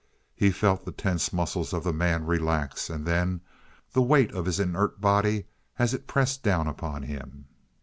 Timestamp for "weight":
4.01-4.31